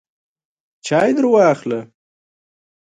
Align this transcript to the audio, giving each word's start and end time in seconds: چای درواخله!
چای 0.85 1.09
درواخله! 1.17 1.79